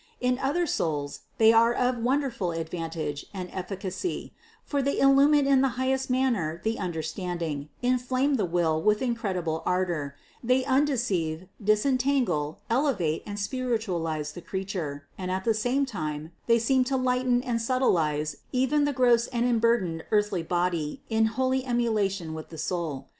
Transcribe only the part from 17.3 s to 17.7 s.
and